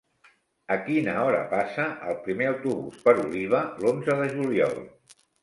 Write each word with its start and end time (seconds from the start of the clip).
A 0.75 0.77
quina 0.85 1.11
hora 1.23 1.41
passa 1.51 1.85
el 2.07 2.15
primer 2.23 2.47
autobús 2.53 2.99
per 3.05 3.15
Oliva 3.27 3.61
l'onze 3.85 4.19
de 4.25 4.33
juliol? 4.35 4.77